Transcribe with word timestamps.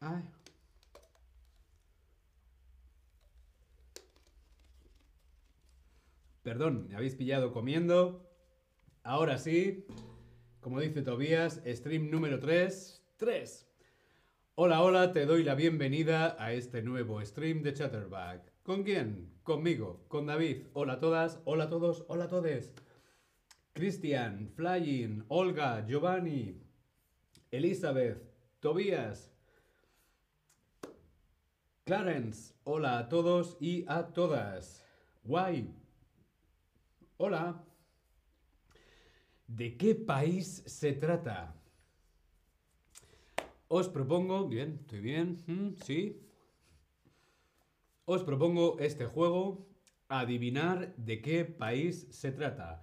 Ay. 0.00 0.22
Perdón, 6.42 6.86
me 6.88 6.94
habéis 6.94 7.16
pillado 7.16 7.52
comiendo. 7.52 8.30
Ahora 9.02 9.38
sí, 9.38 9.84
como 10.66 10.80
dice 10.80 11.00
Tobías, 11.02 11.62
stream 11.64 12.10
número 12.10 12.40
3. 12.40 13.00
3. 13.18 13.68
Hola, 14.56 14.82
hola, 14.82 15.12
te 15.12 15.24
doy 15.24 15.44
la 15.44 15.54
bienvenida 15.54 16.34
a 16.40 16.52
este 16.54 16.82
nuevo 16.82 17.24
stream 17.24 17.62
de 17.62 17.72
Chatterback. 17.72 18.42
¿Con 18.64 18.82
quién? 18.82 19.32
Conmigo, 19.44 20.04
con 20.08 20.26
David. 20.26 20.66
Hola 20.72 20.94
a 20.94 20.98
todas, 20.98 21.38
hola 21.44 21.64
a 21.64 21.68
todos, 21.68 22.04
hola 22.08 22.24
a 22.24 22.28
todes. 22.28 22.72
Cristian, 23.74 24.50
Flying, 24.56 25.22
Olga, 25.28 25.86
Giovanni, 25.86 26.60
Elizabeth, 27.52 28.20
Tobías, 28.58 29.30
Clarence, 31.84 32.54
hola 32.64 32.98
a 32.98 33.08
todos 33.08 33.56
y 33.60 33.84
a 33.86 34.08
todas. 34.08 34.84
Guay. 35.22 35.72
Hola. 37.18 37.62
¿De 39.46 39.76
qué 39.76 39.94
país 39.94 40.62
se 40.66 40.92
trata? 40.92 41.54
Os 43.68 43.88
propongo, 43.88 44.48
bien, 44.48 44.78
estoy 44.80 45.00
bien, 45.00 45.36
mm, 45.46 45.76
sí. 45.82 46.20
Os 48.04 48.22
propongo 48.24 48.78
este 48.80 49.06
juego, 49.06 49.68
adivinar 50.08 50.94
de 50.96 51.20
qué 51.20 51.44
país 51.44 52.08
se 52.10 52.32
trata. 52.32 52.82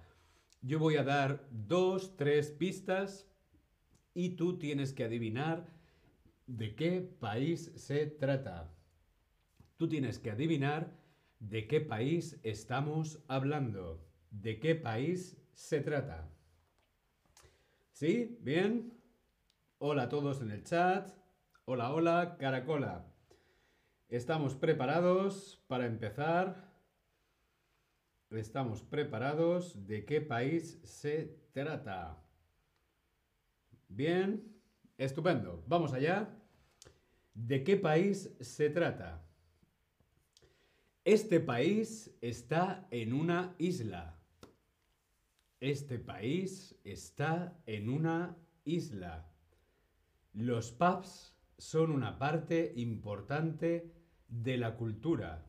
Yo 0.62 0.78
voy 0.78 0.96
a 0.96 1.04
dar 1.04 1.46
dos, 1.50 2.16
tres 2.16 2.50
pistas 2.50 3.26
y 4.14 4.30
tú 4.30 4.58
tienes 4.58 4.92
que 4.92 5.04
adivinar 5.04 5.66
de 6.46 6.74
qué 6.74 7.00
país 7.00 7.72
se 7.76 8.06
trata. 8.06 8.74
Tú 9.76 9.88
tienes 9.88 10.18
que 10.18 10.30
adivinar 10.30 10.96
de 11.40 11.66
qué 11.66 11.80
país 11.80 12.38
estamos 12.42 13.22
hablando. 13.28 14.02
¿De 14.30 14.58
qué 14.60 14.74
país 14.74 15.36
se 15.52 15.80
trata? 15.80 16.30
¿Sí? 17.94 18.36
¿Bien? 18.40 18.92
Hola 19.78 20.02
a 20.02 20.08
todos 20.08 20.42
en 20.42 20.50
el 20.50 20.64
chat. 20.64 21.14
Hola, 21.64 21.92
hola, 21.92 22.36
caracola. 22.40 23.06
Estamos 24.08 24.56
preparados 24.56 25.62
para 25.68 25.86
empezar. 25.86 26.72
Estamos 28.30 28.82
preparados. 28.82 29.86
¿De 29.86 30.04
qué 30.04 30.20
país 30.20 30.80
se 30.82 31.38
trata? 31.52 32.20
Bien, 33.86 34.42
estupendo. 34.98 35.62
Vamos 35.68 35.92
allá. 35.92 36.36
¿De 37.32 37.62
qué 37.62 37.76
país 37.76 38.36
se 38.40 38.70
trata? 38.70 39.24
Este 41.04 41.38
país 41.38 42.12
está 42.20 42.88
en 42.90 43.12
una 43.12 43.54
isla. 43.56 44.18
Este 45.64 45.98
país 45.98 46.78
está 46.84 47.58
en 47.64 47.88
una 47.88 48.36
isla. 48.66 49.32
Los 50.34 50.72
pubs 50.72 51.34
son 51.56 51.90
una 51.90 52.18
parte 52.18 52.74
importante 52.76 53.90
de 54.28 54.58
la 54.58 54.76
cultura. 54.76 55.46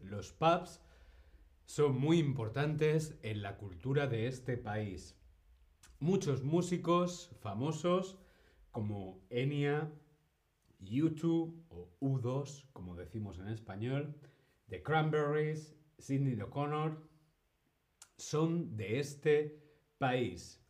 Los 0.00 0.34
pubs 0.34 0.82
son 1.64 1.98
muy 1.98 2.18
importantes 2.18 3.18
en 3.22 3.40
la 3.40 3.56
cultura 3.56 4.06
de 4.06 4.26
este 4.26 4.58
país. 4.58 5.18
Muchos 5.98 6.44
músicos 6.44 7.34
famosos 7.40 8.18
como 8.70 9.24
Enya, 9.30 9.90
U2 10.78 11.54
o 11.70 11.96
U2, 12.02 12.66
como 12.74 12.96
decimos 12.96 13.38
en 13.38 13.48
español, 13.48 14.14
The 14.68 14.82
Cranberries, 14.82 15.74
Sidney 15.96 16.38
O'Connor, 16.38 17.11
son 18.22 18.76
de 18.76 19.00
este 19.00 19.60
país. 19.98 20.64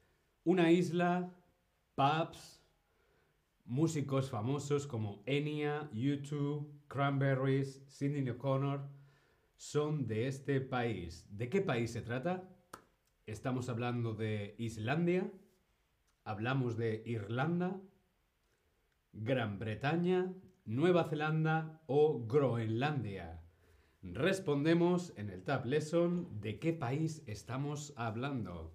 Una 0.45 0.71
isla, 0.71 1.31
pubs, 1.95 2.63
músicos 3.65 4.31
famosos 4.31 4.87
como 4.87 5.23
Enya, 5.27 5.91
U2, 5.93 6.67
Cranberries, 6.89 7.83
Sidney 7.87 8.29
O'Connor, 8.31 8.89
son 9.57 10.07
de 10.07 10.27
este 10.27 10.61
país. 10.61 11.27
¿De 11.31 11.49
qué 11.49 11.61
país 11.61 11.93
se 11.93 12.01
trata? 12.01 12.49
Estamos 13.27 13.69
hablando 13.69 14.15
de 14.15 14.55
Islandia, 14.59 15.31
hablamos 16.25 16.77
de 16.77 17.03
Irlanda, 17.07 17.81
Gran 19.13 19.59
Bretaña, 19.59 20.33
Nueva 20.65 21.05
Zelanda 21.05 21.83
o 21.87 22.27
Groenlandia. 22.27 23.43
Respondemos 24.03 25.13
en 25.17 25.31
el 25.31 25.45
Tab 25.45 25.65
Lesson 25.65 26.41
de 26.41 26.59
qué 26.59 26.73
país 26.73 27.23
estamos 27.27 27.93
hablando. 27.97 28.73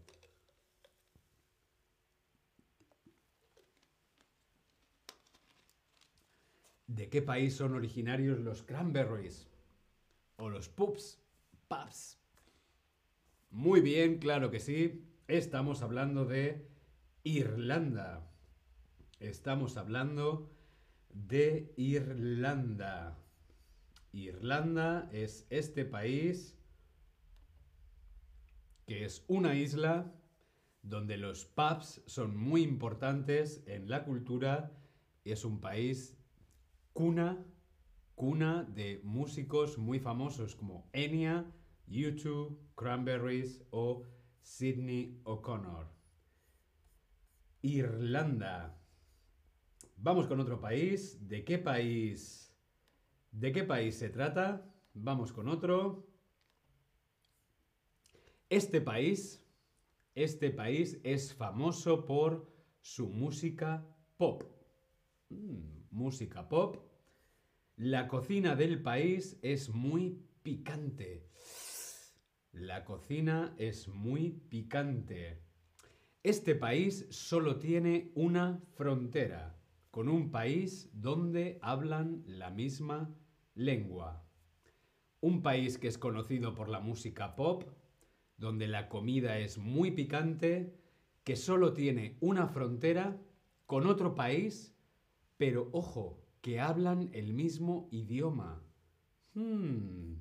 ¿De 6.87 7.09
qué 7.09 7.21
país 7.21 7.55
son 7.55 7.75
originarios 7.75 8.39
los 8.39 8.63
cranberries? 8.63 9.49
O 10.37 10.49
los 10.49 10.69
pups, 10.69 11.19
pups. 11.67 12.17
Muy 13.51 13.81
bien, 13.81 14.19
claro 14.19 14.49
que 14.49 14.61
sí. 14.61 15.03
Estamos 15.27 15.81
hablando 15.81 16.23
de 16.23 16.65
Irlanda. 17.23 18.31
Estamos 19.19 19.75
hablando 19.75 20.49
de 21.09 21.73
Irlanda. 21.75 23.17
Irlanda 24.25 25.09
es 25.11 25.45
este 25.49 25.85
país 25.85 26.57
que 28.87 29.05
es 29.05 29.23
una 29.27 29.53
isla 29.53 30.13
donde 30.81 31.17
los 31.17 31.45
pubs 31.45 32.01
son 32.05 32.35
muy 32.35 32.63
importantes 32.63 33.61
en 33.67 33.89
la 33.89 34.05
cultura. 34.05 34.71
Es 35.25 35.43
un 35.43 35.59
país 35.59 36.17
cuna, 36.93 37.45
cuna 38.15 38.63
de 38.63 39.01
músicos 39.03 39.77
muy 39.77 39.99
famosos 39.99 40.55
como 40.55 40.89
Enya, 40.93 41.45
U2, 41.89 42.57
Cranberries 42.75 43.61
o 43.71 44.03
Sidney 44.41 45.19
O'Connor. 45.25 45.87
Irlanda. 47.61 48.79
Vamos 49.97 50.27
con 50.27 50.39
otro 50.39 50.61
país. 50.61 51.27
¿De 51.27 51.43
qué 51.43 51.57
país? 51.57 52.46
¿De 53.31 53.51
qué 53.51 53.63
país 53.63 53.95
se 53.95 54.09
trata? 54.09 54.73
Vamos 54.93 55.31
con 55.31 55.47
otro. 55.47 56.07
Este 58.49 58.81
país, 58.81 59.45
este 60.15 60.49
país 60.49 60.99
es 61.03 61.33
famoso 61.33 62.05
por 62.05 62.51
su 62.81 63.09
música 63.09 63.85
pop. 64.17 64.43
Mm, 65.29 65.87
música 65.91 66.47
pop. 66.47 66.77
La 67.75 68.07
cocina 68.07 68.55
del 68.55 68.81
país 68.81 69.37
es 69.41 69.69
muy 69.69 70.25
picante. 70.41 71.29
La 72.53 72.85
cocina 72.85 73.53
es 73.57 73.87
muy 73.87 74.31
picante. 74.31 75.43
Este 76.23 76.55
país 76.55 77.05
solo 77.11 77.59
tiene 77.59 78.11
una 78.15 78.63
frontera 78.75 79.56
con 79.97 80.09
un 80.09 80.29
país 80.29 80.91
donde 80.93 81.57
hablan 81.59 82.21
la 82.27 82.51
misma 82.51 83.09
lengua. 83.55 84.23
Un 85.21 85.41
país 85.41 85.79
que 85.79 85.87
es 85.87 85.97
conocido 85.97 86.53
por 86.53 86.69
la 86.69 86.79
música 86.79 87.35
pop, 87.35 87.63
donde 88.37 88.67
la 88.67 88.89
comida 88.89 89.39
es 89.39 89.57
muy 89.57 89.89
picante, 89.89 90.77
que 91.23 91.35
solo 91.35 91.73
tiene 91.73 92.15
una 92.21 92.47
frontera 92.47 93.19
con 93.65 93.87
otro 93.87 94.13
país, 94.13 94.77
pero 95.35 95.67
ojo, 95.71 96.23
que 96.41 96.59
hablan 96.59 97.09
el 97.11 97.33
mismo 97.33 97.89
idioma. 97.89 98.61
Hmm, 99.33 100.17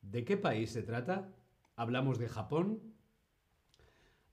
¿De 0.00 0.24
qué 0.24 0.36
país 0.36 0.72
se 0.72 0.82
trata? 0.82 1.32
¿Hablamos 1.76 2.18
de 2.18 2.28
Japón? 2.28 2.92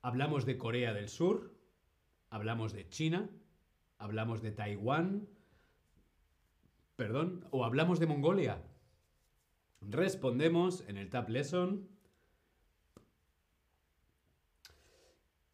¿Hablamos 0.02 0.48
de 0.48 0.58
Corea 0.58 0.96
del 0.96 1.10
Sur? 1.10 1.54
¿Hablamos 2.32 2.74
de 2.74 2.90
China? 2.90 3.30
¿Hablamos 4.00 4.42
de 4.42 4.52
Taiwán? 4.52 5.28
Perdón, 6.96 7.46
o 7.52 7.64
hablamos 7.64 8.00
de 8.00 8.08
Mongolia. 8.08 8.64
Respondemos 9.82 10.84
en 10.88 10.98
el 10.98 11.10
Tab 11.10 11.30
Lesson. 11.30 11.88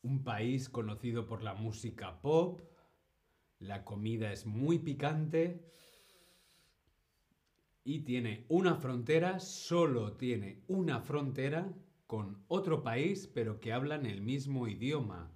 un 0.06 0.24
país 0.24 0.70
conocido 0.70 1.26
por 1.26 1.42
la 1.42 1.56
música 1.56 2.22
pop, 2.22 2.62
la 3.60 3.84
comida 3.84 4.32
es 4.32 4.46
muy 4.46 4.78
picante 4.78 5.66
y 7.84 8.02
tiene 8.02 8.46
una 8.48 8.76
frontera, 8.76 9.40
solo 9.40 10.14
tiene 10.14 10.62
una 10.68 11.02
frontera 11.02 11.74
con 12.06 12.44
otro 12.48 12.84
país, 12.84 13.28
pero 13.34 13.60
que 13.60 13.74
hablan 13.74 14.06
el 14.06 14.22
mismo 14.22 14.68
idioma. 14.68 15.32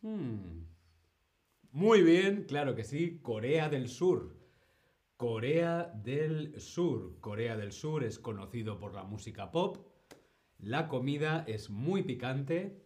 Hmm. 0.00 0.67
Muy 1.72 2.02
bien, 2.02 2.44
claro 2.44 2.74
que 2.74 2.82
sí, 2.82 3.20
Corea 3.20 3.68
del 3.68 3.88
Sur. 3.88 4.34
Corea 5.18 5.92
del 6.02 6.58
Sur. 6.60 7.20
Corea 7.20 7.56
del 7.58 7.72
Sur 7.72 8.04
es 8.04 8.18
conocido 8.18 8.78
por 8.78 8.94
la 8.94 9.04
música 9.04 9.50
pop. 9.50 9.76
La 10.58 10.88
comida 10.88 11.44
es 11.46 11.68
muy 11.68 12.02
picante. 12.02 12.82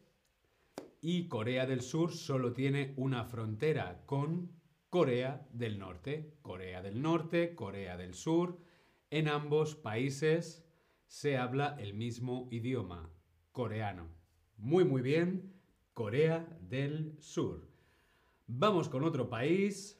Y 1.00 1.28
Corea 1.28 1.66
del 1.66 1.80
Sur 1.80 2.12
solo 2.12 2.52
tiene 2.52 2.92
una 2.96 3.24
frontera 3.24 4.02
con 4.04 4.50
Corea 4.90 5.46
del 5.52 5.78
Norte. 5.78 6.34
Corea 6.42 6.82
del 6.82 7.00
Norte, 7.00 7.54
Corea 7.54 7.96
del 7.96 8.14
Sur. 8.14 8.58
En 9.10 9.28
ambos 9.28 9.76
países 9.76 10.66
se 11.06 11.36
habla 11.36 11.76
el 11.78 11.94
mismo 11.94 12.48
idioma, 12.50 13.10
coreano. 13.52 14.08
Muy, 14.56 14.84
muy 14.84 15.02
bien, 15.02 15.52
Corea 15.94 16.58
del 16.62 17.14
Sur. 17.20 17.71
Vamos 18.54 18.90
con 18.90 19.02
otro 19.02 19.30
país. 19.30 19.98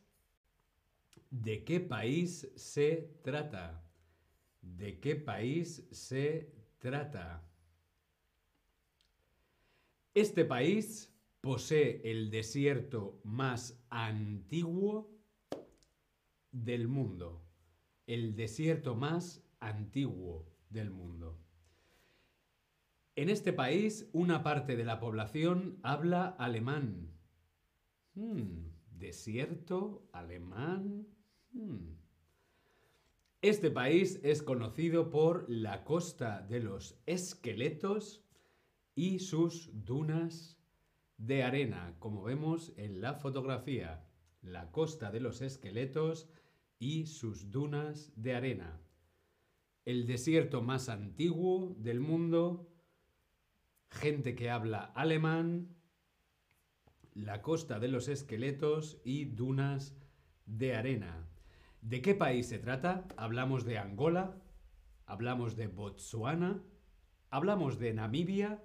¿De 1.31 1.64
qué 1.64 1.81
país 1.81 2.52
se 2.54 3.19
trata? 3.25 3.82
¿De 4.60 5.00
qué 5.00 5.16
país 5.16 5.88
se 5.90 6.52
trata? 6.78 7.49
Este 10.12 10.44
país 10.44 11.16
posee 11.40 12.02
el 12.04 12.31
desierto 12.31 13.22
más 13.25 13.82
antiguo 13.88 15.10
del 16.50 16.88
mundo. 16.88 17.43
El 18.06 18.37
desierto 18.37 18.94
más 18.94 19.43
antiguo 19.60 20.46
del 20.69 20.90
mundo. 20.90 21.40
En 23.16 23.31
este 23.31 23.54
país, 23.54 24.10
una 24.12 24.43
parte 24.43 24.76
de 24.76 24.84
la 24.84 25.00
población 25.00 25.78
habla 25.82 26.26
alemán. 26.38 27.12
Hmm, 28.14 28.69
desierto, 28.91 30.09
alemán. 30.12 31.06
Hmm. 31.53 31.97
Este 33.41 33.70
país 33.70 34.20
es 34.23 34.43
conocido 34.43 35.11
por 35.11 35.49
la 35.49 35.85
costa 35.85 36.43
de 36.43 36.61
los 36.61 37.00
esqueletos 37.06 38.25
y 38.94 39.19
sus 39.19 39.70
dunas 39.73 40.59
de 41.17 41.43
arena, 41.43 41.97
como 41.99 42.23
vemos 42.23 42.73
en 42.76 43.00
la 43.00 43.14
fotografía. 43.14 44.06
La 44.43 44.70
costa 44.70 45.11
de 45.11 45.20
los 45.20 45.41
esqueletos 45.41 46.29
y 46.79 47.06
sus 47.06 47.50
dunas 47.50 48.12
de 48.17 48.35
arena 48.35 48.82
el 49.85 50.06
desierto 50.06 50.62
más 50.62 50.88
antiguo 50.88 51.75
del 51.79 52.00
mundo, 52.00 52.69
gente 53.91 54.35
que 54.35 54.50
habla 54.50 54.85
alemán, 54.94 55.76
la 57.14 57.43
costa 57.43 57.79
de 57.79 57.88
los 57.88 58.09
esqueletos 58.09 59.00
y 59.05 59.25
dunas 59.26 59.97
de 60.47 60.75
arena. 60.75 61.29
¿De 61.81 62.00
qué 62.03 62.14
país 62.14 62.49
se 62.49 62.59
trata? 62.59 63.06
Hablamos 63.17 63.64
de 63.64 63.79
Angola, 63.79 64.41
hablamos 65.06 65.56
de 65.56 65.67
Botsuana, 65.67 66.62
hablamos 67.31 67.79
de 67.79 67.94
Namibia, 67.94 68.64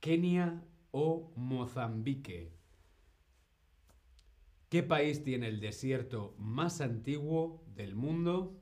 Kenia 0.00 0.64
o 0.90 1.32
Mozambique. 1.36 2.52
¿Qué 4.68 4.82
país 4.82 5.24
tiene 5.24 5.48
el 5.48 5.60
desierto 5.60 6.34
más 6.38 6.80
antiguo 6.80 7.64
del 7.74 7.96
mundo? 7.96 8.60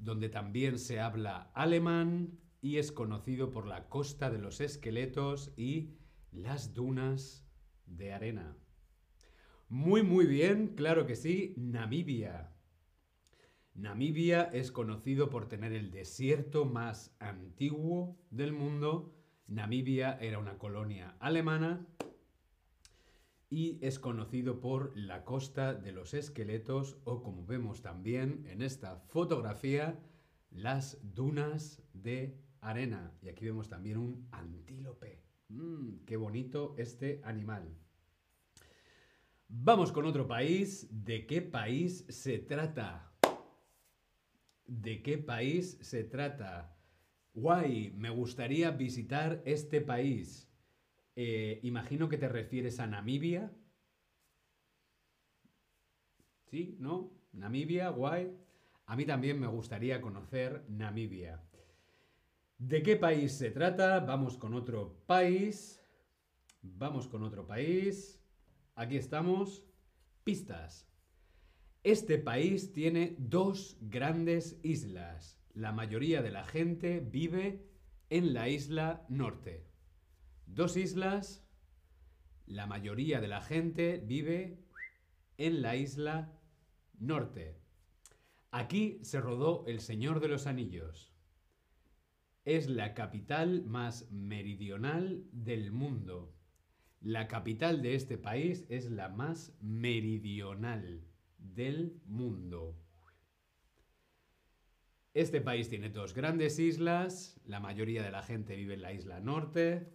donde 0.00 0.28
también 0.28 0.78
se 0.78 0.98
habla 0.98 1.50
alemán 1.54 2.38
y 2.62 2.78
es 2.78 2.90
conocido 2.90 3.50
por 3.50 3.66
la 3.66 3.88
costa 3.88 4.30
de 4.30 4.38
los 4.38 4.60
esqueletos 4.60 5.52
y 5.56 5.94
las 6.32 6.74
dunas 6.74 7.46
de 7.90 8.12
arena. 8.12 8.56
Muy, 9.68 10.02
muy 10.02 10.26
bien, 10.26 10.74
claro 10.74 11.06
que 11.06 11.14
sí, 11.14 11.54
Namibia. 11.56 12.52
Namibia 13.74 14.42
es 14.52 14.72
conocido 14.72 15.30
por 15.30 15.48
tener 15.48 15.72
el 15.72 15.90
desierto 15.90 16.64
más 16.64 17.14
antiguo 17.20 18.18
del 18.30 18.52
mundo. 18.52 19.14
Namibia 19.46 20.18
era 20.20 20.38
una 20.38 20.58
colonia 20.58 21.16
alemana 21.20 21.86
y 23.48 23.78
es 23.80 23.98
conocido 23.98 24.60
por 24.60 24.96
la 24.96 25.24
costa 25.24 25.74
de 25.74 25.92
los 25.92 26.14
esqueletos 26.14 26.98
o 27.04 27.22
como 27.22 27.46
vemos 27.46 27.82
también 27.82 28.44
en 28.48 28.62
esta 28.62 28.96
fotografía, 28.96 29.98
las 30.50 30.98
dunas 31.14 31.82
de 31.92 32.38
arena. 32.60 33.12
Y 33.22 33.28
aquí 33.28 33.44
vemos 33.44 33.68
también 33.68 33.98
un 33.98 34.28
antílope. 34.30 35.29
Mm, 35.50 36.04
¡Qué 36.06 36.16
bonito 36.16 36.74
este 36.78 37.20
animal! 37.24 37.76
Vamos 39.48 39.90
con 39.90 40.06
otro 40.06 40.28
país. 40.28 40.86
¿De 40.92 41.26
qué 41.26 41.42
país 41.42 42.06
se 42.08 42.38
trata? 42.38 43.12
¿De 44.64 45.02
qué 45.02 45.18
país 45.18 45.76
se 45.80 46.04
trata? 46.04 46.76
Guay, 47.34 47.92
me 47.96 48.10
gustaría 48.10 48.70
visitar 48.70 49.42
este 49.44 49.80
país. 49.80 50.48
Eh, 51.16 51.58
imagino 51.64 52.08
que 52.08 52.18
te 52.18 52.28
refieres 52.28 52.78
a 52.78 52.86
Namibia. 52.86 53.52
¿Sí? 56.46 56.76
¿No? 56.78 57.10
Namibia, 57.32 57.88
guay. 57.88 58.36
A 58.86 58.94
mí 58.94 59.04
también 59.04 59.40
me 59.40 59.48
gustaría 59.48 60.00
conocer 60.00 60.64
Namibia. 60.68 61.42
¿De 62.60 62.82
qué 62.82 62.94
país 62.94 63.32
se 63.32 63.50
trata? 63.50 64.00
Vamos 64.00 64.36
con 64.36 64.52
otro 64.52 65.02
país. 65.06 65.82
Vamos 66.60 67.08
con 67.08 67.22
otro 67.22 67.46
país. 67.46 68.22
Aquí 68.74 68.98
estamos. 68.98 69.64
Pistas. 70.24 70.86
Este 71.84 72.18
país 72.18 72.74
tiene 72.74 73.16
dos 73.18 73.78
grandes 73.80 74.60
islas. 74.62 75.40
La 75.54 75.72
mayoría 75.72 76.20
de 76.20 76.32
la 76.32 76.44
gente 76.44 77.00
vive 77.00 77.66
en 78.10 78.34
la 78.34 78.50
isla 78.50 79.06
norte. 79.08 79.66
Dos 80.44 80.76
islas, 80.76 81.42
la 82.44 82.66
mayoría 82.66 83.22
de 83.22 83.28
la 83.28 83.40
gente 83.40 84.02
vive 84.04 84.62
en 85.38 85.62
la 85.62 85.76
isla 85.76 86.38
norte. 86.98 87.58
Aquí 88.50 89.00
se 89.02 89.18
rodó 89.18 89.64
El 89.66 89.80
Señor 89.80 90.20
de 90.20 90.28
los 90.28 90.46
Anillos. 90.46 91.10
Es 92.44 92.70
la 92.70 92.94
capital 92.94 93.64
más 93.64 94.10
meridional 94.10 95.24
del 95.30 95.72
mundo. 95.72 96.34
La 97.00 97.28
capital 97.28 97.82
de 97.82 97.94
este 97.94 98.16
país 98.16 98.64
es 98.70 98.90
la 98.90 99.10
más 99.10 99.54
meridional 99.60 101.04
del 101.36 102.00
mundo. 102.06 102.78
Este 105.12 105.42
país 105.42 105.68
tiene 105.68 105.90
dos 105.90 106.14
grandes 106.14 106.58
islas, 106.58 107.38
la 107.44 107.60
mayoría 107.60 108.02
de 108.02 108.10
la 108.10 108.22
gente 108.22 108.56
vive 108.56 108.74
en 108.74 108.82
la 108.82 108.92
isla 108.92 109.20
norte. 109.20 109.92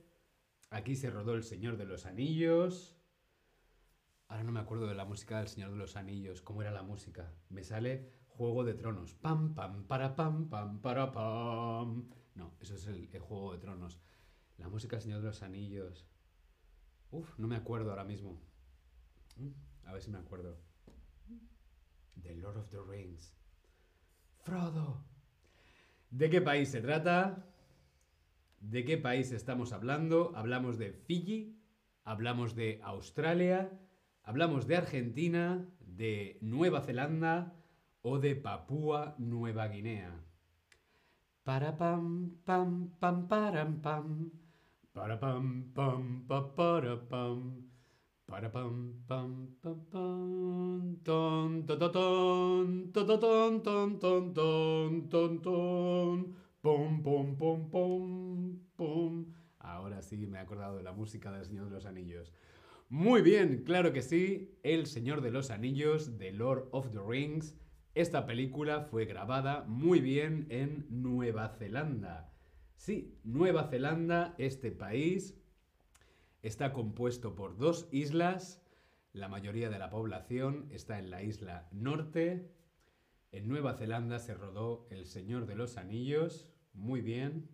Aquí 0.70 0.96
se 0.96 1.10
rodó 1.10 1.34
El 1.34 1.44
Señor 1.44 1.78
de 1.78 1.86
los 1.86 2.06
Anillos. 2.06 2.96
Ahora 4.28 4.44
no 4.44 4.52
me 4.52 4.60
acuerdo 4.60 4.86
de 4.88 4.96
la 4.96 5.06
música 5.06 5.40
del 5.40 5.48
Señor 5.48 5.72
de 5.72 5.78
los 5.78 5.96
Anillos. 5.96 6.42
¿Cómo 6.42 6.62
era 6.62 6.72
la 6.72 6.84
música? 6.84 7.34
Me 7.50 7.64
sale 7.64 8.12
Juego 8.28 8.64
de 8.64 8.74
Tronos. 8.76 9.16
Pam, 9.16 9.56
pam, 9.56 9.88
para, 9.88 10.16
pam, 10.16 10.50
pam, 10.50 10.82
para, 10.82 11.12
pam. 11.12 12.10
No, 12.36 12.54
eso 12.60 12.76
es 12.76 12.86
el, 12.88 13.08
Juego 13.20 13.54
de 13.54 13.60
Tronos. 13.60 14.00
La 14.58 14.70
música 14.70 15.00
Señor 15.00 15.22
de 15.22 15.28
los 15.28 15.42
Anillos. 15.42 16.06
Uf, 17.12 17.38
no 17.40 17.48
me 17.48 17.56
acuerdo 17.56 17.90
ahora 17.90 18.04
mismo. 18.04 18.42
Mm, 19.38 19.88
a 19.88 19.94
ver 19.94 20.02
si 20.02 20.12
me 20.12 20.20
acuerdo. 20.20 20.58
The 22.22 22.36
Lord 22.36 22.58
of 22.58 22.70
the 22.70 22.80
Rings. 22.88 23.34
Frodo. 24.44 25.04
¿De 26.12 26.30
qué 26.30 26.42
país 26.42 26.70
se 26.70 26.82
trata? 26.82 27.46
¿De 28.60 28.86
qué 28.86 28.98
país 28.98 29.32
estamos 29.32 29.74
hablando? 29.74 30.34
Hablamos 30.36 30.78
de 30.78 30.92
Fiji, 30.92 31.62
hablamos 32.04 32.56
de 32.56 32.80
Australia, 32.84 33.72
hablamos 34.24 34.68
de 34.68 34.78
Argentina, 34.78 35.70
de 35.80 36.38
Nueva 36.42 36.82
Zelanda 36.82 37.56
o 38.02 38.20
de 38.20 38.36
Papúa 38.36 39.16
Nueva 39.18 39.68
Guinea. 39.68 40.26
Para 41.46 41.78
pam 41.78 42.32
pam 42.44 42.90
pam 43.00 43.28
param 43.28 43.80
pam. 43.80 44.32
Para 44.92 45.16
pam 45.16 45.70
pam 45.76 46.26
para 46.28 46.98
pam. 46.98 47.62
Para 48.26 48.50
pam 48.50 49.06
pam 49.08 49.54
pam 49.62 49.78
pam. 49.92 50.98
Ton 51.04 51.68
ton 51.68 51.78
ton 51.78 52.92
ton 52.92 53.20
ton 53.22 53.60
ton 53.62 54.00
ton 54.00 54.34
ton 54.34 55.08
ton 55.08 55.38
ton. 55.40 56.36
Pum, 56.64 57.04
pum. 58.76 59.26
Ahora 59.60 60.02
sí 60.02 60.26
me 60.26 60.40
he 60.40 60.42
acordado 60.42 60.78
de 60.78 60.84
la 60.84 60.94
música 60.94 61.32
del 61.32 61.46
Señor 61.46 61.66
de 61.66 61.76
los 61.76 61.86
Anillos. 61.86 62.34
Muy 62.90 63.22
bien, 63.22 63.64
claro 63.66 63.94
que 63.94 64.02
sí, 64.02 64.58
El 64.64 64.88
Señor 64.88 65.22
de 65.22 65.30
los 65.30 65.52
Anillos, 65.52 66.18
de 66.18 66.32
Lord 66.32 66.70
of 66.72 66.90
the 66.90 67.02
Rings. 67.08 67.56
Esta 67.96 68.26
película 68.26 68.82
fue 68.82 69.06
grabada 69.06 69.64
muy 69.70 70.02
bien 70.02 70.48
en 70.50 70.86
Nueva 70.90 71.48
Zelanda. 71.48 72.30
Sí, 72.76 73.18
Nueva 73.24 73.70
Zelanda, 73.70 74.36
este 74.38 74.70
país, 74.74 75.42
está 76.42 76.74
compuesto 76.74 77.36
por 77.36 77.58
dos 77.58 77.88
islas. 77.94 78.62
La 79.14 79.30
mayoría 79.30 79.70
de 79.70 79.80
la 79.80 79.90
población 79.90 80.68
está 80.72 81.00
en 81.00 81.10
la 81.10 81.24
isla 81.24 81.70
norte. 81.72 82.52
En 83.32 83.48
Nueva 83.48 83.76
Zelanda 83.76 84.20
se 84.20 84.34
rodó 84.34 84.88
El 84.92 85.06
Señor 85.06 85.46
de 85.46 85.56
los 85.56 85.78
Anillos, 85.78 86.50
muy 86.74 87.00
bien, 87.00 87.48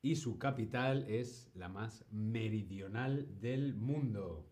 y 0.00 0.16
su 0.16 0.38
capital 0.38 1.04
es 1.06 1.50
la 1.52 1.68
más 1.68 2.06
meridional 2.10 3.28
del 3.42 3.74
mundo. 3.74 4.51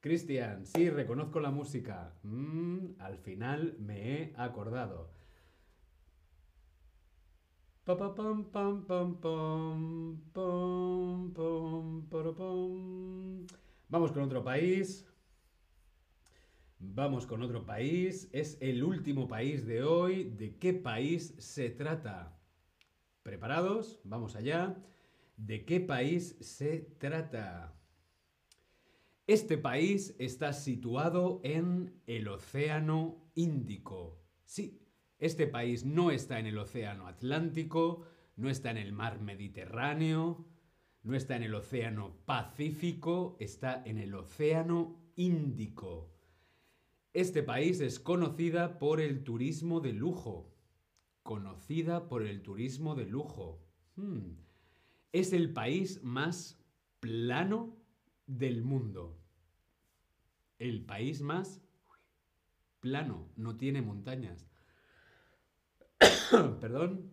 Cristian, 0.00 0.64
sí, 0.64 0.90
reconozco 0.90 1.40
la 1.40 1.50
música. 1.50 2.14
Mm, 2.22 3.00
al 3.00 3.18
final 3.18 3.76
me 3.80 4.12
he 4.12 4.34
acordado. 4.36 5.10
Vamos 13.88 14.12
con 14.12 14.22
otro 14.22 14.44
país. 14.44 15.06
Vamos 16.78 17.26
con 17.26 17.42
otro 17.42 17.64
país. 17.66 18.28
Es 18.32 18.56
el 18.60 18.84
último 18.84 19.26
país 19.26 19.66
de 19.66 19.82
hoy. 19.82 20.24
¿De 20.24 20.58
qué 20.58 20.74
país 20.74 21.34
se 21.38 21.70
trata? 21.70 22.38
¿Preparados? 23.24 24.00
Vamos 24.04 24.36
allá. 24.36 24.76
¿De 25.36 25.64
qué 25.64 25.80
país 25.80 26.36
se 26.40 26.80
trata? 26.98 27.77
Este 29.28 29.58
país 29.58 30.16
está 30.18 30.54
situado 30.54 31.42
en 31.44 32.00
el 32.06 32.28
Océano 32.28 33.30
Índico. 33.34 34.22
Sí, 34.46 34.80
este 35.18 35.46
país 35.46 35.84
no 35.84 36.10
está 36.10 36.38
en 36.38 36.46
el 36.46 36.56
Océano 36.56 37.06
Atlántico, 37.06 38.06
no 38.36 38.48
está 38.48 38.70
en 38.70 38.78
el 38.78 38.92
Mar 38.92 39.20
Mediterráneo, 39.20 40.46
no 41.02 41.14
está 41.14 41.36
en 41.36 41.42
el 41.42 41.54
Océano 41.54 42.16
Pacífico, 42.24 43.36
está 43.38 43.82
en 43.84 43.98
el 43.98 44.14
Océano 44.14 44.98
Índico. 45.14 46.10
Este 47.12 47.42
país 47.42 47.82
es 47.82 48.00
conocida 48.00 48.78
por 48.78 48.98
el 48.98 49.24
turismo 49.24 49.80
de 49.80 49.92
lujo. 49.92 50.56
Conocida 51.22 52.08
por 52.08 52.22
el 52.22 52.40
turismo 52.40 52.94
de 52.94 53.04
lujo. 53.04 53.62
Hmm. 53.94 54.38
Es 55.12 55.34
el 55.34 55.52
país 55.52 56.02
más 56.02 56.58
plano 57.00 57.77
del 58.28 58.62
mundo. 58.62 59.18
El 60.58 60.84
país 60.84 61.20
más 61.22 61.60
plano, 62.80 63.28
no 63.36 63.56
tiene 63.56 63.82
montañas. 63.82 64.46
Perdón. 66.60 67.10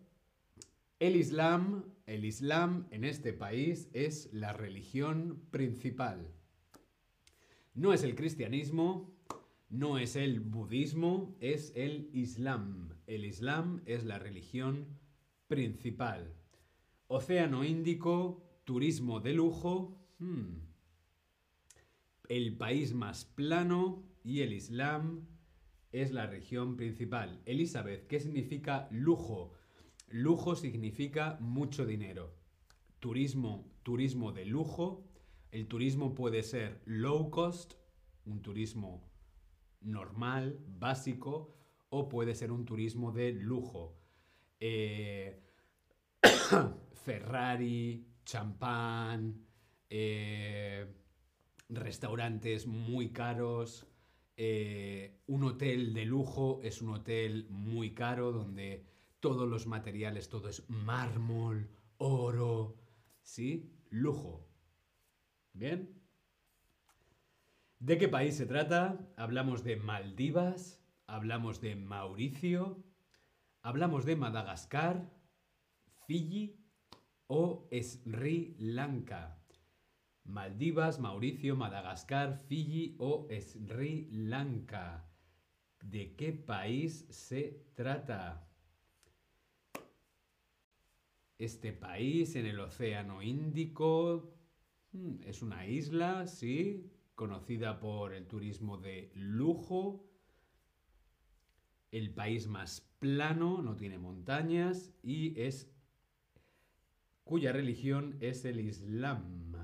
El 0.99 1.15
Islam, 1.15 1.85
el 2.05 2.25
Islam 2.25 2.87
en 2.91 3.03
este 3.03 3.33
país 3.33 3.89
es 3.93 4.29
la 4.33 4.53
religión 4.53 5.41
principal. 5.51 6.31
No 7.73 7.91
es 7.93 8.03
el 8.03 8.15
cristianismo, 8.15 9.13
no 9.69 9.97
es 9.97 10.15
el 10.15 10.39
budismo, 10.39 11.35
es 11.39 11.73
el 11.75 12.09
Islam. 12.13 12.93
El 13.07 13.25
Islam 13.25 13.81
es 13.85 14.05
la 14.05 14.19
religión 14.19 14.87
principal. 15.47 16.33
Océano 17.07 17.63
Índico, 17.63 18.41
turismo 18.63 19.19
de 19.19 19.33
lujo. 19.33 19.97
Hmm 20.19 20.64
el 22.29 22.55
país 22.57 22.93
más 22.93 23.25
plano 23.25 24.03
y 24.23 24.41
el 24.41 24.53
Islam 24.53 25.27
es 25.91 26.11
la 26.11 26.27
región 26.27 26.75
principal. 26.75 27.41
Elizabeth, 27.45 28.07
¿qué 28.07 28.19
significa 28.19 28.87
lujo? 28.91 29.53
Lujo 30.09 30.55
significa 30.55 31.37
mucho 31.39 31.85
dinero. 31.85 32.35
Turismo, 32.99 33.71
turismo 33.83 34.31
de 34.31 34.45
lujo. 34.45 35.07
El 35.51 35.67
turismo 35.67 36.15
puede 36.15 36.43
ser 36.43 36.81
low 36.85 37.29
cost, 37.29 37.75
un 38.25 38.41
turismo 38.41 39.09
normal, 39.81 40.59
básico, 40.67 41.55
o 41.89 42.09
puede 42.09 42.35
ser 42.35 42.51
un 42.51 42.65
turismo 42.65 43.11
de 43.11 43.31
lujo. 43.31 43.97
Eh, 44.59 45.41
Ferrari, 46.93 48.07
champán, 48.25 49.45
eh, 49.89 51.04
restaurantes 51.69 52.67
muy 52.67 53.09
caros, 53.09 53.87
eh, 54.37 55.21
un 55.27 55.43
hotel 55.43 55.93
de 55.93 56.05
lujo 56.05 56.59
es 56.63 56.81
un 56.81 56.89
hotel 56.89 57.47
muy 57.49 57.93
caro 57.93 58.31
donde 58.31 58.85
todos 59.19 59.47
los 59.47 59.65
materiales, 59.65 60.29
todo 60.29 60.49
es 60.49 60.69
mármol, 60.69 61.69
oro, 61.97 62.77
¿sí? 63.21 63.71
Lujo. 63.89 64.47
¿Bien? 65.53 66.01
¿De 67.79 67.97
qué 67.97 68.07
país 68.07 68.35
se 68.35 68.45
trata? 68.45 68.99
Hablamos 69.15 69.63
de 69.63 69.77
Maldivas, 69.77 70.83
hablamos 71.07 71.61
de 71.61 71.75
Mauricio, 71.75 72.83
hablamos 73.61 74.05
de 74.05 74.15
Madagascar, 74.15 75.09
Fiji 76.05 76.59
o 77.27 77.69
Sri 77.71 78.55
Lanka. 78.59 79.44
Maldivas, 80.25 80.99
Mauricio, 80.99 81.55
Madagascar, 81.55 82.37
Fiji 82.47 82.95
o 82.99 83.27
Sri 83.39 84.07
Lanka. 84.11 85.07
¿De 85.81 86.15
qué 86.15 86.33
país 86.33 87.05
se 87.09 87.63
trata? 87.75 88.47
Este 91.37 91.73
país 91.73 92.35
en 92.35 92.47
el 92.47 92.59
Océano 92.59 93.21
Índico 93.21 94.33
hmm, 94.93 95.15
es 95.25 95.41
una 95.41 95.67
isla, 95.67 96.27
sí, 96.27 96.91
conocida 97.13 97.79
por 97.79 98.13
el 98.13 98.25
turismo 98.25 98.77
de 98.77 99.11
lujo. 99.13 100.09
El 101.91 102.13
país 102.13 102.47
más 102.47 102.81
plano, 102.99 103.61
no 103.61 103.75
tiene 103.75 103.97
montañas 103.97 104.91
y 105.03 105.39
es 105.39 105.71
cuya 107.23 107.51
religión 107.51 108.17
es 108.21 108.43
el 108.45 108.59
Islam. 108.59 109.54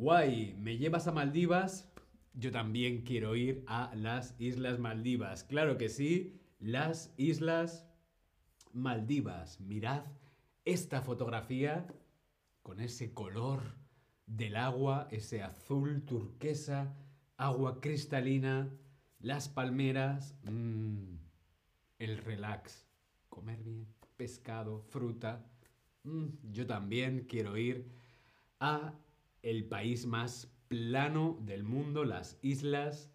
Guay, 0.00 0.54
¿me 0.58 0.78
llevas 0.78 1.06
a 1.08 1.12
Maldivas? 1.12 1.86
Yo 2.32 2.50
también 2.50 3.02
quiero 3.02 3.36
ir 3.36 3.62
a 3.66 3.94
las 3.94 4.34
Islas 4.38 4.78
Maldivas. 4.78 5.44
Claro 5.44 5.76
que 5.76 5.90
sí, 5.90 6.40
las 6.58 7.12
Islas 7.18 7.86
Maldivas. 8.72 9.60
Mirad 9.60 10.04
esta 10.64 11.02
fotografía 11.02 11.86
con 12.62 12.80
ese 12.80 13.12
color 13.12 13.60
del 14.24 14.56
agua, 14.56 15.06
ese 15.10 15.42
azul 15.42 16.02
turquesa, 16.06 16.96
agua 17.36 17.82
cristalina, 17.82 18.72
las 19.18 19.50
palmeras, 19.50 20.34
mmm, 20.44 21.16
el 21.98 22.16
relax, 22.16 22.86
comer 23.28 23.62
bien, 23.62 23.86
pescado, 24.16 24.80
fruta. 24.80 25.44
Mm, 26.04 26.52
yo 26.52 26.66
también 26.66 27.26
quiero 27.28 27.58
ir 27.58 27.86
a 28.60 28.94
el 29.42 29.64
país 29.64 30.06
más 30.06 30.52
plano 30.68 31.38
del 31.42 31.64
mundo, 31.64 32.04
las 32.04 32.38
Islas 32.42 33.12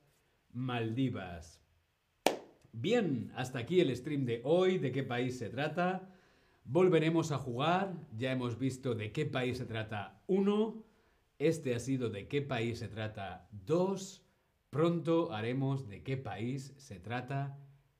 Maldivas. 0.51 1.61
Bien, 2.71 3.31
hasta 3.35 3.59
aquí 3.59 3.79
el 3.79 3.95
stream 3.95 4.25
de 4.25 4.41
hoy, 4.43 4.77
de 4.77 4.91
qué 4.91 5.03
país 5.03 5.37
se 5.37 5.49
trata. 5.49 6.09
Volveremos 6.65 7.31
a 7.31 7.37
jugar, 7.37 7.93
ya 8.17 8.31
hemos 8.31 8.59
visto 8.59 8.95
de 8.95 9.11
qué 9.11 9.25
país 9.25 9.57
se 9.57 9.65
trata 9.65 10.21
uno, 10.27 10.83
este 11.39 11.75
ha 11.75 11.79
sido 11.79 12.09
de 12.09 12.27
qué 12.27 12.41
país 12.41 12.79
se 12.79 12.87
trata 12.87 13.47
dos, 13.51 14.25
pronto 14.69 15.31
haremos 15.31 15.87
de 15.87 16.03
qué 16.03 16.17
país 16.17 16.73
se 16.77 16.99
trata 16.99 17.57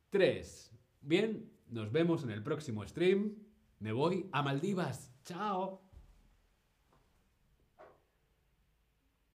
tres. 0.09 0.73
Bien, 1.01 1.49
nos 1.69 1.91
vemos 1.91 2.23
en 2.23 2.31
el 2.31 2.43
próximo 2.43 2.85
stream. 2.85 3.35
Me 3.79 3.91
voy 3.91 4.27
a 4.31 4.41
Maldivas. 4.41 5.13
Chao. 5.23 5.84